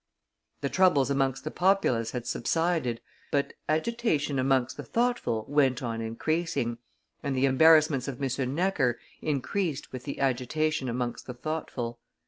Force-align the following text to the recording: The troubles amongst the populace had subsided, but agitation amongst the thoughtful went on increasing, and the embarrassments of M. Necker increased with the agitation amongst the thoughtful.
The 0.61 0.69
troubles 0.69 1.11
amongst 1.11 1.43
the 1.43 1.51
populace 1.51 2.09
had 2.09 2.25
subsided, 2.25 3.01
but 3.29 3.53
agitation 3.69 4.39
amongst 4.39 4.75
the 4.75 4.83
thoughtful 4.83 5.45
went 5.47 5.83
on 5.83 6.01
increasing, 6.01 6.79
and 7.21 7.35
the 7.35 7.45
embarrassments 7.45 8.07
of 8.07 8.19
M. 8.19 8.55
Necker 8.55 8.99
increased 9.21 9.91
with 9.91 10.05
the 10.05 10.19
agitation 10.19 10.89
amongst 10.89 11.27
the 11.27 11.35
thoughtful. 11.35 11.99